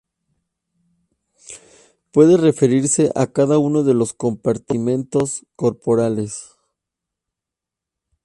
Puede 2.11 2.35
referirse 2.37 3.11
a 3.13 3.27
cada 3.27 3.59
uno 3.59 3.83
de 3.83 3.93
los 3.93 4.15
compartimentos 4.15 5.45
corporales. 5.55 6.53